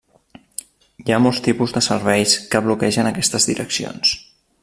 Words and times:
Hi 1.03 1.13
ha 1.15 1.19
molts 1.25 1.41
tipus 1.49 1.75
de 1.75 1.83
serveis 1.89 2.35
que 2.55 2.63
bloquegen 2.69 3.11
aquestes 3.13 3.49
direccions. 3.53 4.17